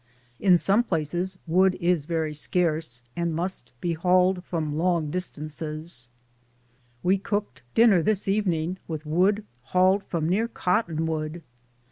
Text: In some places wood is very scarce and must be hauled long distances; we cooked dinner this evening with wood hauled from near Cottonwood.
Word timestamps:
In 0.39 0.57
some 0.57 0.83
places 0.83 1.37
wood 1.45 1.77
is 1.79 2.05
very 2.05 2.33
scarce 2.33 3.03
and 3.15 3.35
must 3.35 3.71
be 3.81 3.93
hauled 3.93 4.41
long 4.51 5.11
distances; 5.11 6.09
we 7.03 7.19
cooked 7.19 7.61
dinner 7.75 8.01
this 8.01 8.27
evening 8.27 8.79
with 8.87 9.05
wood 9.05 9.45
hauled 9.61 10.03
from 10.05 10.27
near 10.27 10.47
Cottonwood. 10.47 11.43